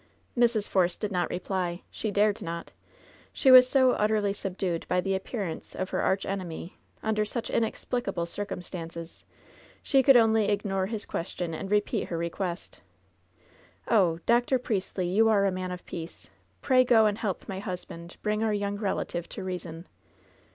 [0.35, 0.67] Mrs.
[0.67, 1.83] Force did not reply.
[1.91, 2.71] She dared not.
[3.31, 9.23] She was so utterly subdued by the appearance of her archenemy, under such inexplicable circumstances,
[9.83, 12.79] she could only ignore his question and repeat her request:
[13.87, 14.57] "Oh I Dr.
[14.57, 16.31] Priestly, you are a man of peace.
[16.63, 19.85] Pray go and help my husband to bring our young relative to reason."